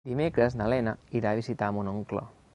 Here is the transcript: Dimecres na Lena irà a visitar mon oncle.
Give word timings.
Dimecres 0.11 0.55
na 0.61 0.69
Lena 0.73 0.95
irà 1.21 1.35
a 1.37 1.41
visitar 1.43 1.69
mon 1.79 1.93
oncle. 1.95 2.25